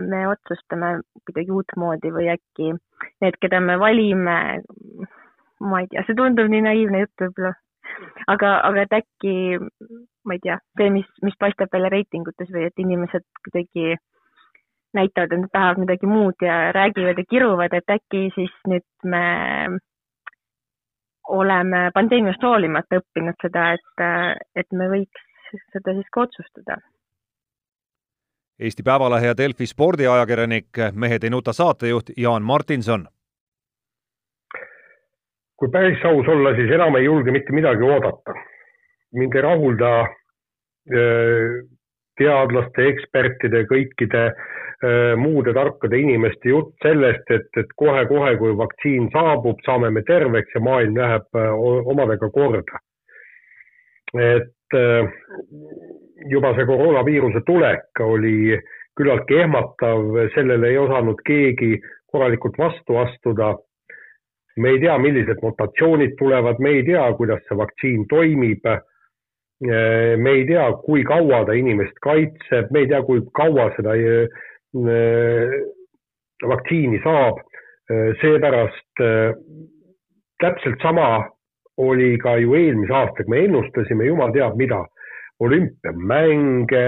me 0.00 0.22
otsustame 0.28 0.98
kuidagi 1.24 1.52
uutmoodi 1.54 2.12
või 2.14 2.30
äkki 2.34 2.72
need, 2.74 3.38
keda 3.40 3.60
me 3.60 3.76
valime, 3.80 4.38
ma 5.64 5.82
ei 5.82 5.90
tea, 5.92 6.04
see 6.06 6.18
tundub 6.18 6.50
nii 6.52 6.64
naiivne 6.66 7.04
jutt 7.04 7.24
võib-olla, 7.24 7.54
aga, 8.34 8.56
aga 8.68 8.84
et 8.84 8.98
äkki, 9.00 9.36
ma 10.24 10.36
ei 10.36 10.42
tea, 10.44 10.58
see, 10.78 10.90
mis, 10.98 11.08
mis 11.24 11.38
paistab 11.40 11.72
välja 11.72 11.92
reitingutes 11.94 12.52
või 12.54 12.68
et 12.68 12.84
inimesed 12.84 13.26
kuidagi 13.46 13.96
näitavad, 14.94 15.32
et 15.32 15.42
nad 15.42 15.50
tahavad 15.52 15.82
midagi 15.82 16.06
muud 16.06 16.44
ja 16.44 16.70
räägivad 16.76 17.18
ja 17.18 17.26
kiruvad, 17.30 17.74
et 17.74 17.96
äkki 17.96 18.28
siis 18.36 18.54
nüüd 18.70 18.86
me 19.10 19.24
oleme 21.34 21.88
pandeemiast 21.94 22.42
hoolimata 22.44 23.00
õppinud 23.00 23.38
seda, 23.42 23.72
et, 23.78 24.04
et 24.60 24.76
me 24.76 24.90
võiks 24.92 25.24
seda 25.72 25.94
siis 25.96 26.10
ka 26.12 26.26
otsustada. 26.26 26.78
Eesti 28.60 28.82
Päevalehe 28.82 29.26
ja 29.26 29.36
Delfi 29.36 29.66
spordiajakirjanik, 29.66 30.66
Mehed 30.94 31.24
ei 31.24 31.30
nuta 31.30 31.52
saatejuht 31.52 32.14
Jaan 32.16 32.42
Martinson. 32.42 33.08
kui 35.56 35.68
päris 35.70 36.02
aus 36.04 36.28
olla, 36.28 36.54
siis 36.54 36.70
enam 36.70 36.96
ei 36.96 37.04
julge 37.04 37.30
mitte 37.30 37.52
midagi 37.52 37.82
oodata. 37.82 38.34
mind 39.12 39.34
ei 39.34 39.42
rahulda 39.42 39.90
teadlaste, 42.18 42.86
ekspertide, 42.88 43.64
kõikide 43.70 44.24
muude 45.16 45.54
tarkade 45.54 45.98
inimeste 45.98 46.48
jutt 46.48 46.74
sellest, 46.82 47.30
et, 47.30 47.48
et 47.56 47.70
kohe-kohe, 47.76 48.36
kui 48.36 48.56
vaktsiin 48.56 49.08
saabub, 49.12 49.58
saame 49.66 49.90
me 49.90 50.02
terveks 50.02 50.54
ja 50.54 50.60
maailm 50.60 50.98
läheb 50.98 51.42
omadega 51.94 52.30
korda. 52.30 52.82
et 54.14 54.78
juba 56.30 56.54
see 56.54 56.66
koroonaviiruse 56.66 57.42
tulek 57.46 58.00
oli 58.00 58.58
küllaltki 58.96 59.40
ehmatav, 59.42 60.18
sellele 60.34 60.70
ei 60.70 60.78
osanud 60.78 61.22
keegi 61.26 61.78
korralikult 62.06 62.58
vastu 62.58 62.96
astuda. 62.96 63.56
me 64.56 64.70
ei 64.70 64.78
tea, 64.78 64.98
millised 64.98 65.40
mutatsioonid 65.42 66.12
tulevad, 66.18 66.60
me 66.62 66.70
ei 66.78 66.82
tea, 66.86 67.12
kuidas 67.18 67.40
see 67.48 67.56
vaktsiin 67.58 68.04
toimib 68.08 68.68
Äh, 69.62 70.16
me 70.16 70.30
ei 70.30 70.46
tea, 70.46 70.72
kui 70.84 71.04
kaua 71.04 71.44
ta 71.46 71.54
inimest 71.54 71.96
kaitseb, 72.02 72.72
me 72.74 72.82
ei 72.82 72.88
tea, 72.90 73.00
kui 73.06 73.22
kaua 73.38 73.68
seda 73.76 73.94
äh, 73.94 75.54
vaktsiini 76.42 76.98
saab. 77.04 77.38
Äh, 77.88 78.10
seepärast 78.20 79.02
täpselt 80.42 80.82
sama 80.82 81.28
oli 81.78 82.16
ka 82.18 82.36
ju 82.42 82.56
eelmise 82.58 82.92
aastaga, 82.92 83.30
me 83.30 83.44
ennustasime 83.44 84.08
jumal 84.08 84.34
teab 84.34 84.58
mida, 84.58 84.82
olümpiamänge, 85.40 86.84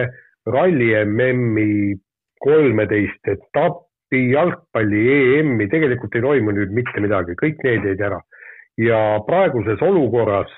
ralli 0.47 0.91
MM-i, 1.05 1.97
kolmeteist 2.41 3.29
etappi, 3.29 4.21
jalgpalli 4.33 5.05
EM-i, 5.39 5.69
tegelikult 5.73 6.15
ei 6.15 6.23
toimu 6.23 6.55
nüüd 6.55 6.75
mitte 6.77 7.03
midagi, 7.03 7.35
kõik 7.41 7.63
need 7.65 7.89
jäid 7.91 8.03
ära. 8.11 8.21
ja 8.77 8.99
praeguses 9.27 9.81
olukorras 9.83 10.53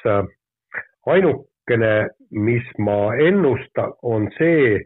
ainuk-, 1.07 1.49
ainukene, 1.69 2.09
mis 2.31 2.65
ma 2.79 3.15
ennustan, 3.17 3.93
on 4.03 4.29
see, 4.39 4.81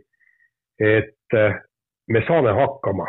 et 0.78 1.36
me 2.08 2.22
saame 2.26 2.52
hakkama. 2.52 3.06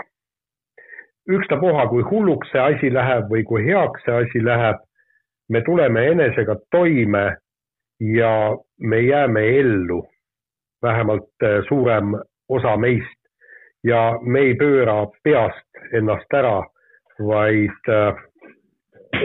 ükstapuha, 1.29 1.87
kui 1.87 2.03
hulluks 2.03 2.49
see 2.51 2.59
asi 2.59 2.89
läheb 2.91 3.29
või 3.31 3.43
kui 3.47 3.63
heaks 3.63 4.03
see 4.03 4.11
asi 4.11 4.41
läheb, 4.43 4.75
me 5.49 5.61
tuleme 5.61 6.07
enesega 6.11 6.55
toime 6.71 7.37
ja 7.99 8.57
me 8.79 9.01
jääme 9.01 9.45
ellu, 9.59 10.07
vähemalt 10.81 11.43
äh, 11.43 11.63
suurem 11.67 12.13
osa 12.49 12.77
meist 12.77 13.19
ja 13.83 14.19
me 14.21 14.39
ei 14.39 14.55
pööra 14.55 15.05
peast 15.23 15.93
ennast 15.93 16.33
ära, 16.33 16.61
vaid 17.19 17.91
äh, 17.91 18.23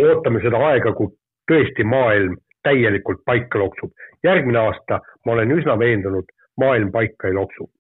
ootame 0.02 0.42
seda 0.44 0.60
aega, 0.70 0.92
kui 0.92 1.12
tõesti 1.50 1.84
maailm 1.84 2.36
täielikult 2.62 3.24
paika 3.24 3.58
loksub. 3.58 3.92
järgmine 4.24 4.58
aasta, 4.58 5.00
ma 5.26 5.32
olen 5.32 5.52
üsna 5.54 5.78
veendunud, 5.78 6.26
maailm 6.60 6.92
paika 6.92 7.28
ei 7.28 7.34
loksu. 7.34 7.70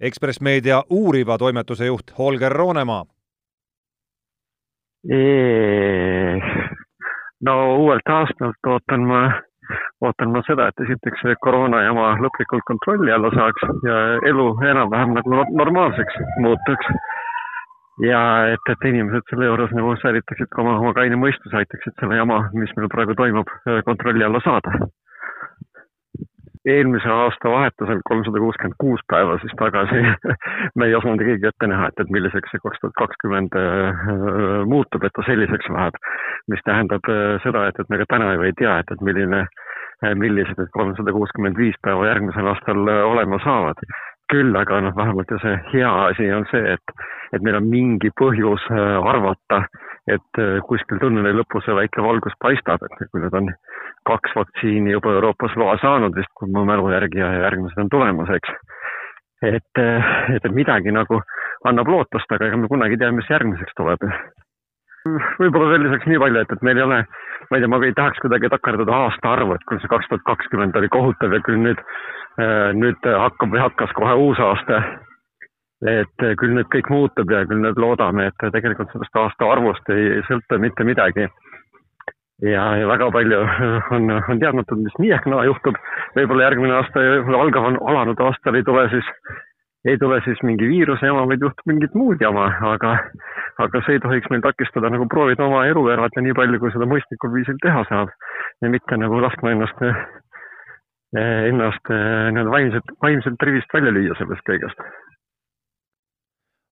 Ekspress 0.00 0.40
Meedia 0.40 0.82
uuriva 0.90 1.38
toimetuse 1.38 1.86
juht 1.86 2.12
Holger 2.18 2.52
Roonemaa. 2.52 3.04
No 7.46 7.54
uuelt 7.76 8.08
aastalt 8.16 8.70
ootan 8.72 9.06
ma, 9.08 9.20
ootan 10.04 10.32
ma 10.34 10.42
seda, 10.48 10.68
et 10.68 10.84
esiteks 10.86 11.24
see 11.24 11.38
koroona 11.44 11.82
jama 11.86 12.12
lõplikult 12.24 12.66
kontrolli 12.68 13.14
alla 13.14 13.32
saaks 13.36 13.66
ja 13.86 13.96
elu 14.32 14.46
enam-vähem 14.72 15.16
nagu 15.18 15.44
normaalseks 15.62 16.20
muutuks 16.44 16.92
ja 18.04 18.20
et, 18.54 18.72
et 18.72 18.88
inimesed 18.92 19.26
selle 19.30 19.48
juures 19.48 19.72
nagu 19.76 19.92
säilitaksid 20.02 20.48
ka 20.52 20.62
oma, 20.62 20.78
oma 20.80 20.94
kaine 20.96 21.18
mõistuse, 21.20 21.56
aitaksid 21.56 21.96
selle 22.00 22.16
jama, 22.20 22.42
mis 22.56 22.72
meil 22.76 22.88
praegu 22.92 23.16
toimub, 23.18 23.50
kontrolli 23.88 24.24
alla 24.24 24.40
saada. 24.44 24.72
Eelmise 26.68 27.08
aasta 27.08 27.50
vahetusel, 27.50 28.00
kolmsada 28.08 28.42
kuuskümmend 28.42 28.76
kuus 28.78 29.00
päeva 29.08 29.38
siis 29.40 29.54
tagasi 29.58 30.02
me 30.76 30.86
ei 30.86 30.94
osanud 30.94 31.24
keegi 31.24 31.48
ette 31.48 31.70
näha, 31.70 31.88
et, 31.88 32.02
et 32.04 32.12
milliseks 32.12 32.52
see 32.52 32.62
kaks 32.64 32.82
tuhat 32.82 32.96
kakskümmend 33.00 33.56
äh, 33.56 34.04
muutub, 34.68 35.04
et 35.04 35.16
ta 35.16 35.24
selliseks 35.28 35.72
läheb. 35.72 35.96
mis 36.52 36.62
tähendab 36.68 37.08
äh, 37.08 37.40
seda, 37.46 37.66
et, 37.68 37.80
et 37.80 37.88
me 37.88 38.02
ka 38.02 38.08
täna 38.12 38.34
ju 38.34 38.44
ei 38.48 38.56
tea, 38.60 38.78
et, 38.82 38.92
et 38.92 39.06
milline, 39.08 39.46
äh, 40.04 40.14
millised 40.14 40.60
need 40.60 40.72
kolmsada 40.76 41.16
kuuskümmend 41.16 41.58
viis 41.58 41.80
päeva 41.82 42.06
järgmisel 42.12 42.52
aastal 42.52 42.88
olema 43.08 43.40
saavad 43.44 43.80
küll 44.30 44.54
aga 44.56 44.80
noh, 44.84 44.96
vähemalt 44.96 45.30
ju 45.32 45.38
see 45.42 45.56
hea 45.72 45.90
asi 46.06 46.28
on 46.34 46.46
see, 46.52 46.76
et, 46.76 46.94
et 47.34 47.42
meil 47.46 47.58
on 47.58 47.66
mingi 47.70 48.12
põhjus 48.20 48.66
äh, 48.70 48.98
arvata, 49.12 49.64
et 50.14 50.40
äh, 50.42 50.58
kuskil 50.66 51.00
tunneli 51.02 51.32
lõpus 51.36 51.66
see 51.66 51.76
väike 51.76 52.02
valgus 52.04 52.36
paistab, 52.42 52.82
et 52.86 53.10
kui 53.12 53.22
nüüd 53.22 53.36
on 53.36 53.50
kaks 54.08 54.34
vaktsiini 54.36 54.94
juba 54.96 55.14
Euroopas 55.18 55.56
loa 55.60 55.76
saanud 55.82 56.16
vist, 56.16 56.32
kui 56.38 56.50
mu 56.50 56.64
mälu 56.68 56.90
järgi 56.92 57.22
ja 57.22 57.30
järgmised 57.46 57.80
on 57.84 57.90
tulemas, 57.92 58.30
eks. 58.36 58.54
et, 59.50 59.82
äh, 59.82 60.12
et 60.36 60.52
midagi 60.52 60.92
nagu 60.92 61.22
annab 61.68 61.88
lootust, 61.88 62.30
aga 62.32 62.48
ega 62.48 62.60
me 62.60 62.68
kunagi 62.68 62.96
ei 62.96 63.02
tea, 63.04 63.12
mis 63.16 63.30
järgmiseks 63.30 63.76
tuleb 63.76 64.06
võib-olla 65.40 65.70
veel 65.72 65.86
lisaks 65.86 66.08
nii 66.10 66.18
palju, 66.20 66.40
et, 66.44 66.50
et 66.52 66.64
meil 66.66 66.76
ei 66.76 66.84
ole, 66.84 66.96
ma 67.48 67.56
ei 67.56 67.62
tea, 67.62 67.68
ma 67.72 67.78
ei 67.86 67.94
tahaks 67.96 68.20
kuidagi 68.20 68.50
takerduda 68.52 68.98
aastaarvu, 69.06 69.54
et 69.56 69.62
küll 69.68 69.80
see 69.80 69.88
kaks 69.88 70.10
tuhat 70.10 70.26
kakskümmend 70.28 70.76
oli 70.76 70.90
kohutav 70.92 71.32
ja 71.32 71.40
küll 71.46 71.62
nüüd 71.62 71.80
Äh, 72.38 72.70
nüüd 72.78 73.04
hakkab 73.04 73.50
või 73.50 73.60
hakkas 73.60 73.90
kohe 73.96 74.14
uus 74.22 74.38
aasta. 74.40 74.80
Et 75.88 76.24
äh, 76.24 76.34
küll 76.40 76.54
nüüd 76.56 76.68
kõik 76.72 76.90
muutub 76.92 77.30
ja 77.32 77.44
küll 77.48 77.62
nüüd 77.62 77.78
loodame, 77.80 78.28
et 78.30 78.46
tegelikult 78.52 78.92
sellest 78.92 79.16
aasta 79.16 79.48
arvust 79.48 79.88
ei 79.94 80.20
sõltu 80.28 80.58
mitte 80.60 80.84
midagi. 80.84 81.28
ja, 82.42 82.64
ja 82.80 82.88
väga 82.88 83.10
palju 83.12 83.40
on, 83.96 84.10
on 84.10 84.40
teadmatud, 84.40 84.82
mis 84.84 84.96
nii 84.98 85.14
ehk 85.16 85.26
naa 85.26 85.44
juhtub. 85.48 85.76
võib-olla 86.16 86.48
järgmine 86.48 86.76
aasta, 86.78 87.06
algav 87.42 87.70
on 87.72 87.78
alanud 87.92 88.20
aastal 88.20 88.54
ei 88.54 88.66
tule 88.66 88.88
siis, 88.92 89.10
ei 89.88 89.98
tule 89.98 90.20
siis 90.24 90.42
mingi 90.42 90.68
viiruse 90.68 91.06
jama, 91.06 91.26
vaid 91.26 91.40
juhtub 91.40 91.66
mingit 91.72 91.94
muud 91.94 92.20
jama, 92.20 92.48
aga, 92.74 92.96
aga 93.64 93.84
see 93.86 93.96
ei 93.96 94.04
tohiks 94.04 94.30
meil 94.30 94.44
takistada 94.44 94.92
nagu 94.92 95.08
proovida 95.08 95.44
oma 95.48 95.66
elu 95.68 95.88
elada 95.96 96.24
nii 96.24 96.36
palju, 96.36 96.60
kui 96.60 96.72
seda 96.76 96.88
mõistlikul 96.88 97.32
viisil 97.36 97.60
teha 97.64 97.84
saab 97.88 98.12
ja 98.60 98.72
mitte 98.72 99.00
nagu 99.00 99.20
laskma 99.24 99.56
ennast 99.56 99.84
Eh, 101.10 101.48
ennast 101.50 101.90
eh, 101.90 102.28
nii-öelda 102.30 102.52
vaimselt, 102.52 102.90
vaimselt 103.02 103.42
rivist 103.42 103.72
välja 103.74 103.90
lüüa 103.90 104.14
sellest 104.14 104.44
kõigest. 104.46 104.82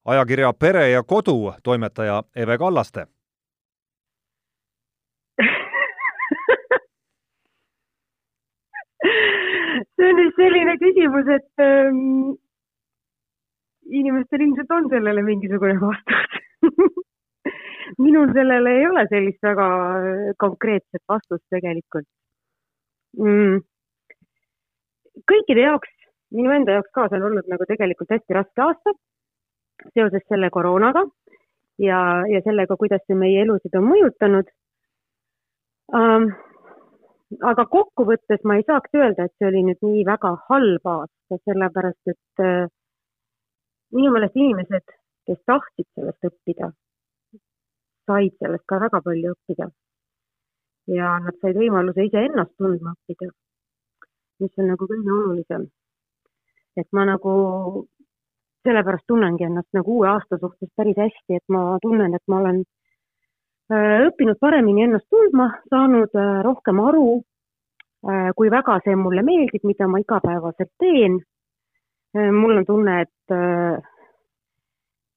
Ajakirja 0.09 0.53
Pere 0.53 0.89
ja 0.91 1.03
Kodu 1.03 1.53
toimetaja 1.63 2.23
Eve 2.37 2.59
Kallaste. 2.59 3.07
See 9.99 10.07
on 10.11 10.17
nüüd 10.19 10.35
selline 10.39 10.75
küsimus, 10.81 11.29
et 11.35 11.63
ähm, 11.63 12.35
inimestel 14.01 14.45
ilmselt 14.47 14.71
on 14.75 14.89
sellele 14.91 15.23
mingisugune 15.27 15.77
vastus. 15.83 16.39
Minul 18.05 18.33
sellele 18.35 18.75
ei 18.79 18.87
ole 18.87 19.05
sellist 19.11 19.43
väga 19.43 19.67
konkreetset 20.39 21.03
vastust 21.09 21.45
tegelikult. 21.55 22.07
Mm. 23.19 23.63
Kõikide 25.31 25.65
jaoks, 25.67 25.91
minu 26.35 26.53
enda 26.55 26.79
jaoks 26.79 26.93
ka, 26.95 27.09
see 27.09 27.19
on 27.19 27.29
olnud 27.31 27.51
nagu 27.51 27.67
tegelikult 27.71 28.13
hästi 28.15 28.37
raske 28.39 28.67
aasta 28.67 28.95
seoses 29.95 30.25
selle 30.29 30.51
koroonaga 30.51 31.05
ja, 31.79 32.01
ja 32.33 32.41
sellega, 32.45 32.77
kuidas 32.77 33.05
see 33.07 33.19
meie 33.19 33.43
elusid 33.45 33.75
on 33.79 33.89
mõjutanud 33.89 34.51
ähm,. 35.99 36.29
aga 37.51 37.67
kokkuvõttes 37.69 38.45
ma 38.49 38.59
ei 38.59 38.67
saaks 38.67 38.95
öelda, 38.97 39.27
et 39.29 39.35
see 39.39 39.49
oli 39.51 39.65
nüüd 39.69 39.83
nii 39.85 40.05
väga 40.09 40.35
halb 40.49 40.93
aasta, 40.95 41.41
sellepärast 41.45 42.15
et 42.15 42.45
äh, 42.45 42.71
minu 43.93 44.13
meelest 44.15 44.37
inimesed, 44.37 44.95
kes 45.29 45.43
tahtsid 45.51 45.89
sellest 45.95 46.31
õppida, 46.31 46.71
said 48.09 48.33
sellest 48.39 48.65
ka 48.69 48.81
väga 48.87 49.03
palju 49.05 49.35
õppida. 49.37 49.69
ja 50.89 51.19
nad 51.21 51.37
said 51.43 51.61
võimaluse 51.61 52.09
iseennast 52.09 52.57
tundma 52.57 52.97
õppida 52.97 53.29
mis 54.43 54.59
on 54.59 54.71
nagu 54.73 54.87
kõige 54.91 55.13
olulisem. 55.15 55.69
et 56.79 56.87
ma 56.93 57.05
nagu 57.05 57.33
sellepärast 58.69 59.07
tunnengi 59.09 59.47
ennast 59.49 59.73
nagu 59.77 59.99
uue 59.99 60.09
aasta 60.11 60.39
suhtes 60.41 60.71
päris 60.77 60.99
hästi, 61.01 61.39
et 61.41 61.55
ma 61.55 61.79
tunnen, 61.83 62.15
et 62.15 62.25
ma 62.29 62.43
olen 62.43 62.61
äh, 63.73 64.05
õppinud 64.09 64.41
paremini 64.41 64.85
ennast 64.85 65.09
tundma, 65.13 65.49
saanud 65.73 66.17
äh, 66.19 66.39
rohkem 66.45 66.83
aru, 66.85 67.07
äh, 68.09 68.31
kui 68.37 68.53
väga 68.53 68.79
see 68.85 68.97
mulle 69.01 69.25
meeldib, 69.27 69.65
mida 69.69 69.89
ma 69.89 70.03
igapäevaselt 70.05 70.73
teen. 70.85 71.21
mul 72.33 72.57
on 72.57 72.65
tunne, 72.65 72.93
et, 73.05 73.33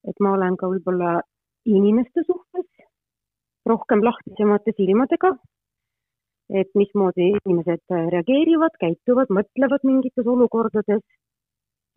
et 0.10 0.18
ma 0.20 0.34
olen 0.36 0.58
ka 0.60 0.68
võib-olla 0.68 1.14
inimeste 1.66 2.26
suhtes 2.26 2.68
rohkem 3.66 4.04
lahtisemate 4.04 4.74
silmadega. 4.76 5.32
et 6.60 6.68
mismoodi 6.76 7.30
inimesed 7.32 7.96
reageerivad, 8.12 8.76
käituvad, 8.84 9.32
mõtlevad 9.32 9.86
mingites 9.88 10.28
olukordades. 10.28 11.00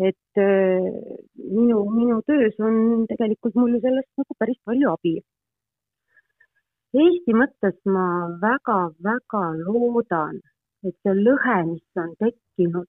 Et 0.03 0.41
minu, 0.41 1.85
minu 1.99 2.19
töös 2.27 2.59
on 2.59 3.07
tegelikult 3.11 3.55
mul 3.55 3.77
ju 3.77 3.81
sellest 3.85 4.11
nagu 4.19 4.35
päris 4.39 4.59
palju 4.67 4.91
abi 4.91 5.15
Eesti 6.95 7.33
mõttes 7.35 7.75
ma 7.91 8.03
väga-väga 8.43 9.41
loodan, 9.67 10.37
et 10.87 10.95
see 11.03 11.15
lõhe, 11.27 11.57
mis 11.71 12.03
on 12.03 12.13
tekkinud, 12.21 12.87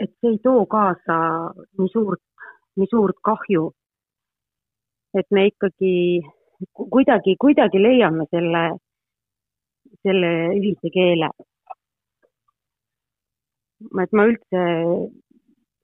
et 0.00 0.08
see 0.14 0.32
ei 0.32 0.38
too 0.46 0.62
kaasa 0.74 1.18
nii 1.80 1.92
suurt, 1.92 2.24
nii 2.80 2.88
suurt 2.94 3.20
kahju. 3.28 3.66
et 5.20 5.26
me 5.36 5.42
ikkagi 5.50 5.94
kuidagi, 6.72 7.36
kuidagi 7.44 7.78
leiame 7.84 8.24
selle, 8.32 8.62
selle 10.00 10.30
ühise 10.56 10.88
keele. 10.94 11.28
Et 14.02 14.12
ma 14.12 14.26
üldse 14.30 14.62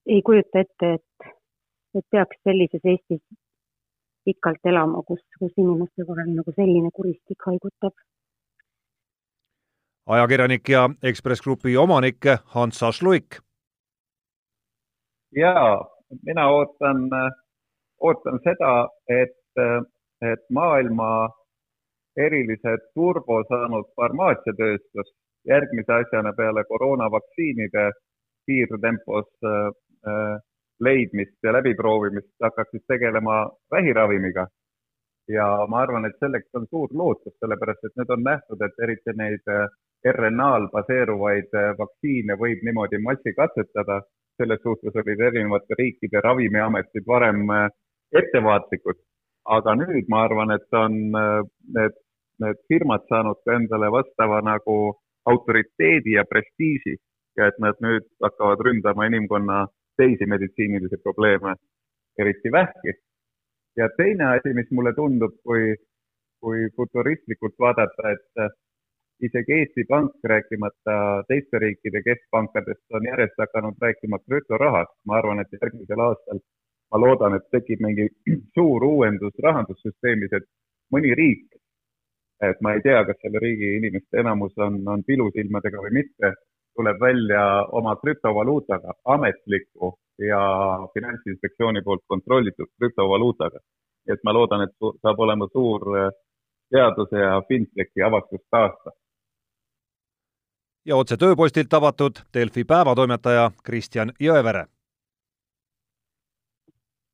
ei 0.08 0.22
kujuta 0.24 0.62
ette, 0.64 0.92
et, 0.98 1.32
et 1.98 2.06
peaks 2.10 2.40
sellises 2.44 2.84
Eestis 2.84 3.22
pikalt 4.28 4.68
elama, 4.68 5.02
kus, 5.08 5.20
kus 5.40 5.52
inimeste 5.56 6.06
vahel 6.08 6.32
nagu 6.36 6.54
selline 6.56 6.90
kuristik 6.94 7.48
haigutab. 7.48 7.94
ajakirjanik 10.08 10.68
ja 10.68 10.88
Ekspress 11.02 11.44
Grupi 11.44 11.76
omanik 11.76 12.24
Hans 12.54 12.82
Ašluik. 12.82 13.40
jaa, 15.36 15.84
mina 16.22 16.48
ootan, 16.48 17.10
ootan 18.00 18.40
seda, 18.44 18.88
et, 19.08 19.64
et 20.32 20.44
maailma 20.50 21.28
erilise 22.16 22.76
turbo 22.94 23.42
saanud 23.48 23.90
farmaatsiatööstus 23.96 25.12
järgmise 25.48 25.92
asjana 25.92 26.32
peale 26.36 26.64
koroonavaktsiinide 26.68 27.90
kiirtempos 28.46 29.28
äh, 29.44 30.38
leidmist 30.80 31.36
ja 31.42 31.52
läbiproovimist 31.52 32.34
hakkasid 32.42 32.84
tegelema 32.88 33.50
vähiravimiga. 33.70 34.46
ja 35.28 35.46
ma 35.68 35.80
arvan, 35.84 36.06
et 36.08 36.16
selleks 36.20 36.54
on 36.56 36.66
suur 36.70 36.88
lootus, 37.00 37.34
sellepärast 37.40 37.82
et 37.84 37.98
nüüd 38.00 38.12
on 38.14 38.22
nähtud, 38.24 38.62
et 38.64 38.78
eriti 38.84 39.12
neid 39.16 39.50
äh, 39.52 39.66
RNA-l 40.16 40.68
baseeruvaid 40.72 41.52
äh, 41.62 41.74
vaktsiine 41.78 42.36
võib 42.44 42.62
niimoodi 42.64 43.02
massikatsetada. 43.08 44.00
selles 44.38 44.60
suhtes 44.62 44.94
olid 45.00 45.20
erinevate 45.26 45.74
riikide 45.78 46.20
ravimiametid 46.24 47.04
varem 47.06 47.50
äh, 47.50 47.68
ettevaatlikud. 48.20 48.98
aga 49.56 49.74
nüüd 49.82 50.08
ma 50.08 50.22
arvan, 50.24 50.50
et 50.50 50.74
on 50.76 50.96
need, 51.76 51.94
need 52.44 52.58
firmad 52.68 53.04
saanud 53.08 53.52
endale 53.56 53.88
vastava 53.92 54.40
nagu 54.44 54.76
autoriteedi 55.32 56.14
ja 56.16 56.25
prestiiži 56.32 56.94
ja 57.38 57.49
et 57.50 57.58
nad 57.64 57.78
nüüd 57.85 58.06
hakkavad 58.25 58.62
ründama 58.66 59.06
inimkonna 59.11 59.66
teisi 59.99 60.26
meditsiinilisi 60.26 60.99
probleeme, 61.02 61.54
eriti 62.18 62.52
vähki. 62.52 62.94
ja 63.76 63.88
teine 63.97 64.25
asi, 64.35 64.54
mis 64.54 64.70
mulle 64.70 64.92
tundub, 64.94 65.35
kui, 65.47 65.75
kui 66.42 66.66
futuristlikult 66.76 67.54
vaadata, 67.64 68.11
et 68.14 68.56
isegi 69.26 69.52
Eesti 69.58 69.85
Pank, 69.88 70.12
rääkimata 70.32 70.94
teiste 71.28 71.58
riikide 71.58 72.02
keskpankadest, 72.08 72.85
on 72.94 73.06
järjest 73.11 73.38
hakanud 73.38 73.76
rääkima 73.82 74.18
krüptorahast. 74.18 74.94
ma 75.07 75.18
arvan, 75.18 75.40
et 75.40 75.52
järgmisel 75.61 76.00
aastal 76.09 76.42
ma 76.90 77.00
loodan, 77.05 77.37
et 77.37 77.46
tekib 77.55 77.83
mingi 77.87 78.09
suur 78.57 78.85
uuendus 78.85 79.35
rahandussüsteemis, 79.46 80.33
et 80.40 80.46
mõni 80.94 81.14
riik, 81.20 81.46
et 82.42 82.61
ma 82.62 82.74
ei 82.74 82.83
tea, 82.83 83.01
kas 83.05 83.18
selle 83.22 83.40
riigi 83.42 83.77
inimeste 83.77 84.20
enamus 84.22 84.55
on, 84.62 84.79
on 84.88 85.03
pilusilmadega 85.07 85.83
või 85.83 85.94
mitte, 86.01 86.35
tuleb 86.79 87.01
välja 87.01 87.42
oma 87.74 87.96
krüptovaluutaga, 87.96 88.94
ametliku 89.05 89.92
ja 90.18 90.40
Finantsinspektsiooni 90.94 91.83
poolt 91.83 92.05
kontrollitud 92.07 92.70
krüptovaluutaga. 92.79 93.59
et 94.12 94.20
ma 94.24 94.33
loodan, 94.33 94.62
et 94.64 94.72
saab 95.03 95.18
olema 95.20 95.46
suur 95.53 95.83
eh, 95.98 96.11
teaduse 96.70 97.16
ja 97.16 97.42
fintechi 97.48 98.03
avastusaasta. 98.03 98.90
ja 100.87 100.96
otse 100.96 101.16
tööpostilt 101.16 101.74
avatud 101.74 102.22
Delfi 102.35 102.64
päevatoimetaja 102.64 103.51
Kristjan 103.64 104.12
Jõevere. 104.20 104.66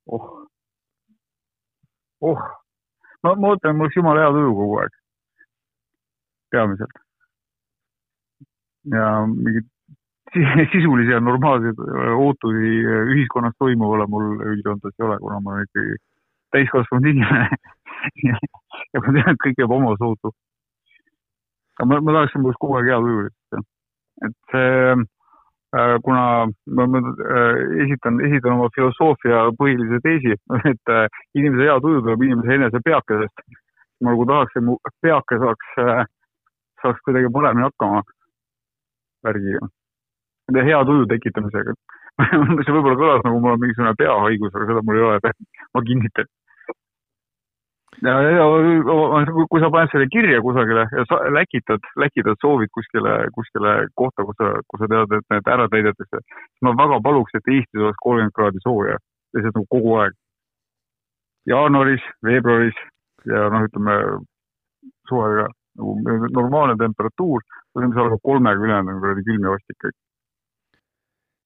oh, 0.07 0.29
oh, 2.21 2.43
ma, 3.23 3.35
ma 3.35 3.49
ootan, 3.49 3.77
mul 3.77 3.89
oleks 3.89 3.97
jumala 3.97 4.21
hea 4.21 4.31
tuju 4.37 4.55
kogu 4.61 4.79
aeg. 4.83 5.04
Peamiselt 6.55 7.03
ja 8.93 9.27
mingeid 9.27 9.71
sisulisi 10.73 11.11
ja 11.11 11.21
normaalseid 11.21 11.79
äh, 11.79 12.19
ootusi 12.19 12.71
äh, 12.85 13.07
ühiskonnas 13.15 13.55
toimuvale 13.59 14.07
mul 14.07 14.41
üldjoontes 14.53 14.95
ei 14.99 15.07
ole, 15.07 15.19
kuna 15.19 15.41
ma 15.41 15.53
olen 15.53 15.69
ikkagi 15.69 15.97
täiskasvanud 16.53 17.11
inimene 17.11 17.49
ja 18.95 19.03
ma 19.05 19.15
tean, 19.15 19.31
et 19.31 19.43
kõik 19.45 19.63
jääb 19.63 19.77
omasoodu. 19.79 20.33
aga 21.79 21.89
ma, 21.91 22.01
ma 22.01 22.17
tahaksin 22.19 22.43
mul 22.43 22.57
kogu 22.61 22.79
aeg 22.79 22.91
hea 22.91 23.01
tuju 23.07 23.27
lihtsalt, 23.27 23.69
et 24.29 24.37
see 24.55 24.97
äh, 25.79 25.95
kuna 26.07 26.25
ma, 26.79 26.87
ma 26.87 27.05
esitan, 27.87 28.19
esitan 28.27 28.57
oma 28.57 28.71
filosoofia 28.75 29.47
põhilise 29.61 30.03
teesi, 30.03 30.35
et 30.73 30.97
inimese 31.39 31.69
hea 31.69 31.79
tuju 31.87 32.03
tuleb 32.03 32.27
inimese 32.27 32.59
enese 32.59 32.83
peakesest. 32.85 33.47
ma 34.03 34.11
nagu 34.11 34.27
tahaks, 34.27 34.59
et 34.59 34.67
mu 34.67 34.77
peake 35.03 35.39
saaks, 35.41 35.77
saaks 36.85 37.03
kuidagi 37.09 37.33
paremini 37.33 37.67
hakkama 37.69 38.05
värgiga. 39.25 39.69
hea 40.69 40.85
tuju 40.85 41.07
tekitamisega 41.11 41.75
see 42.65 42.75
võib-olla 42.75 42.97
kõlas 42.99 43.23
nagu 43.27 43.43
mul 43.43 43.57
on 43.57 43.61
mingisugune 43.63 43.95
peahaigus, 43.99 44.55
aga 44.55 44.67
seda 44.71 44.83
mul 44.87 44.99
ei 44.99 45.05
ole, 45.09 45.33
ma 45.75 45.83
kinnitan. 45.89 46.29
ja, 48.07 48.15
ja 48.37 48.45
kui 49.51 49.63
sa 49.63 49.71
paned 49.75 49.91
selle 49.93 50.07
kirja 50.13 50.43
kusagile 50.45 50.87
ja 50.93 51.07
sa 51.11 51.19
läkitad, 51.35 51.91
läkitad 52.05 52.39
soovid 52.43 52.71
kuskile, 52.75 53.17
kuskile 53.35 53.75
kohta, 53.99 54.27
kus 54.29 54.39
sa, 54.39 54.53
kus 54.71 54.85
sa 54.85 54.91
tead, 54.93 55.17
et 55.19 55.35
need 55.35 55.51
ära 55.57 55.67
täidetakse, 55.73 56.23
siis 56.31 56.67
ma 56.67 56.77
väga 56.79 57.01
paluks, 57.03 57.35
et 57.35 57.51
Eestis 57.57 57.83
oleks 57.83 58.03
kolmkümmend 58.07 58.37
kraadi 58.39 58.63
sooja, 58.67 59.01
lihtsalt 59.35 59.59
nagu 59.59 59.71
kogu 59.77 59.99
aeg. 60.05 60.19
jaanuaris, 61.51 62.07
veebruaris 62.25 62.79
ja 63.29 63.49
noh, 63.53 63.67
ütleme 63.67 63.99
suvega 65.11 65.51
nagu 65.79 66.29
normaalne 66.33 66.77
temperatuur, 66.79 67.43
ülejäänud 68.61 68.95
on 68.95 69.01
kuradi 69.01 69.25
külm 69.27 69.45
ja 69.45 69.51
vastik 69.51 69.79
kõik. 69.85 69.97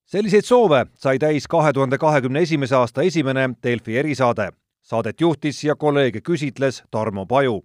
selliseid 0.04 0.44
soove 0.44 0.86
sai 0.96 1.18
täis 1.18 1.48
kahe 1.48 1.72
tuhande 1.72 1.98
kahekümne 1.98 2.40
esimese 2.40 2.76
aasta 2.76 3.02
esimene 3.02 3.50
Delfi 3.62 3.98
erisaade. 3.98 4.50
Saadet 4.82 5.20
juhtis 5.20 5.64
ja 5.64 5.76
kolleege 5.76 6.20
küsitles 6.20 6.82
Tarmo 6.90 7.26
Paju. 7.26 7.64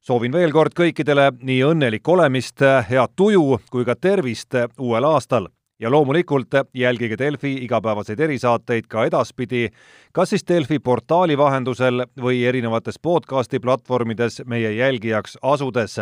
soovin 0.00 0.32
veel 0.32 0.52
kord 0.52 0.72
kõikidele 0.74 1.32
nii 1.42 1.62
õnnelikku 1.62 2.12
olemist, 2.12 2.60
head 2.90 3.14
tuju 3.16 3.58
kui 3.70 3.84
ka 3.84 3.94
tervist 3.94 4.54
uuel 4.78 5.04
aastal 5.04 5.48
ja 5.78 5.90
loomulikult 5.90 6.48
jälgige 6.74 7.18
Delfi 7.18 7.52
igapäevaseid 7.64 8.20
erisaateid 8.20 8.84
ka 8.88 9.04
edaspidi, 9.04 9.68
kas 10.12 10.30
siis 10.30 10.48
Delfi 10.48 10.78
portaali 10.78 11.38
vahendusel 11.38 12.04
või 12.22 12.44
erinevates 12.44 12.98
podcasti 12.98 13.60
platvormides 13.60 14.42
meie 14.46 14.72
jälgijaks 14.72 15.38
asudes. 15.42 16.00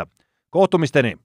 kohtumisteni! 0.51 1.17